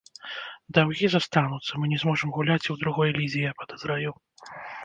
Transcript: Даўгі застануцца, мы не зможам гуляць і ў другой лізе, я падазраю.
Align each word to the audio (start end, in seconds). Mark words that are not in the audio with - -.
Даўгі 0.77 1.09
застануцца, 1.15 1.71
мы 1.83 1.91
не 1.93 1.99
зможам 2.05 2.33
гуляць 2.39 2.57
і 2.65 2.69
ў 2.75 2.85
другой 2.85 3.09
лізе, 3.19 3.41
я 3.51 3.55
падазраю. 3.61 4.11